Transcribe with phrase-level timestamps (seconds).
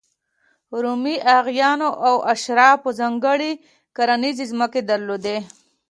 [0.83, 3.51] رومي اعیانو او اشرافو ځانګړې
[3.95, 5.37] کرنیزې ځمکې درلودې.